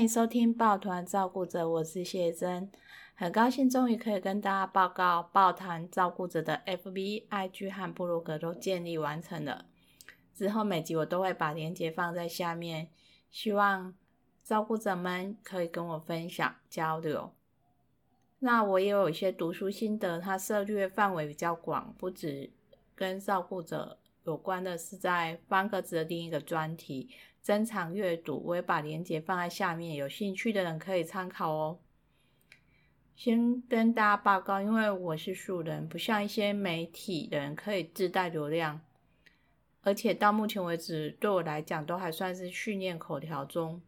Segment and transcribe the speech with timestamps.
[0.00, 2.70] 迎收听抱团照顾者，我是谢真，
[3.14, 9.66] 很高兴终于可以跟大家报告，抱团照顾者的 FB、IG 和部落格都建立完成了。
[10.34, 12.88] 之后每集我都会把链接放在下面，
[13.30, 13.94] 希望
[14.42, 17.34] 照顾者们可以跟我分享交流。
[18.38, 22.50] 那我也有一些读书心得，它涉猎范围比较广，不止
[22.94, 27.10] 跟照顾者有关的，是在方格子的另一个专题。
[27.42, 31.80] 珍藏阅读，我也把链接放在下面，有兴趣的人可以参考哦。
[33.16, 38.80] 先跟大家报告，因为我是素人，不像一些媒体人可以自带流量，
[39.82, 43.82] 而且到目前为止，对我来讲都还算是训练口条中。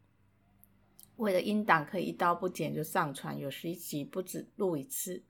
[1.17, 5.23] 为了音档可以一刀不剪就上传，有十集不止录一次，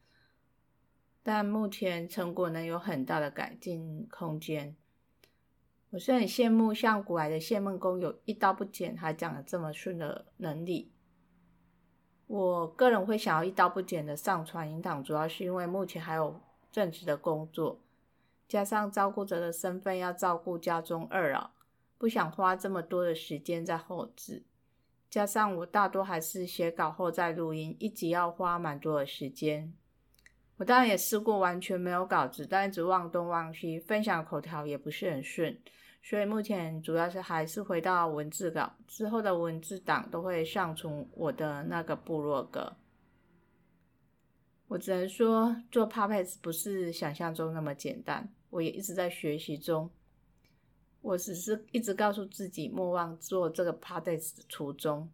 [1.21, 4.75] 但目前成果能有很大的改进空间。
[5.93, 10.91] 我是很羡慕像古来的谢孟恭有一刀不剪还讲得这么顺的能力。
[12.25, 17.79] 我个人会想要一刀不剪的上传音档，主要是因为目前还有正职的工作，
[18.47, 21.51] 加上照顾者的身份要照顾家中二老，
[21.99, 24.41] 不想花这么多的时间在后制。
[25.11, 29.71] 加上我大多还是写稿后再录音，一集要花蛮多的时间。
[30.63, 35.59] 我当然也试过完全没有稿子，但一直忘东忘西，分享口条也不是很顺。
[36.01, 42.77] 所以目前主要是还是回到文字稿，之后的文字档都会上传我的那个部落格。
[44.69, 49.91] 我只能说做 Podcast 不是想象中那么简单，我也一直在学习中。
[51.01, 55.11] 我只是一直告诉自己莫忘做这个 Podcast 的初衷。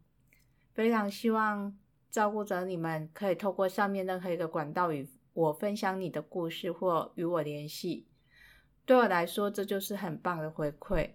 [0.76, 1.76] 非常希望
[2.12, 8.08] 照顾者你们可以透过上面任何一个管道与我分享你的故事或与我联系。
[8.86, 11.12] 对我来说，这就是很棒的回馈。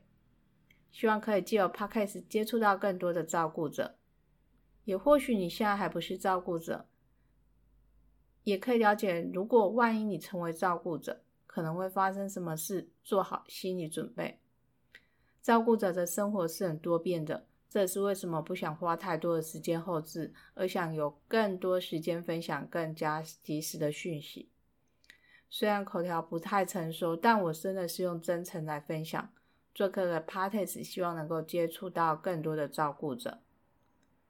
[0.92, 3.96] 希望可以借由 Podcast 接触到更多的照顾者，
[4.84, 6.86] 也或许你现在还不是照顾者，
[8.44, 14.40] 也可以了解，如果万一你成为照顾者，可能会发生什么事，做好心理准备。
[15.42, 24.48] 照顾者的生活是很多变的，这是为什么不想花太多的时间后置，而想有更多时间分享更加及时的讯息。
[25.50, 29.28] 虽然口条不太成熟，但我真的是用真诚来分享。
[29.74, 33.40] 做客的 Podcast 希望能够接触到更多的照顾者，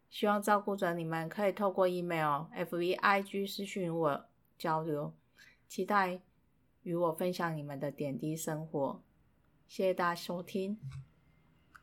[0.09, 4.25] 希望照顾者你们可以透过 email、FB、IG 私讯与我
[4.56, 5.12] 交流，
[5.69, 6.22] 期待
[6.83, 9.03] 与我分享你们的点滴生活。
[9.69, 10.78] 谢谢大家收听。